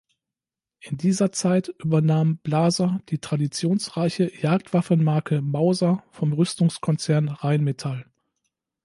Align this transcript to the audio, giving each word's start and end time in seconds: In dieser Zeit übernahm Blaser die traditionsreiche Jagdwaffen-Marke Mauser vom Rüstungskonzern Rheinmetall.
In 0.79 0.97
dieser 0.97 1.31
Zeit 1.31 1.75
übernahm 1.77 2.37
Blaser 2.37 2.99
die 3.09 3.19
traditionsreiche 3.19 4.31
Jagdwaffen-Marke 4.41 5.41
Mauser 5.43 6.03
vom 6.09 6.33
Rüstungskonzern 6.33 7.27
Rheinmetall. 7.29 8.07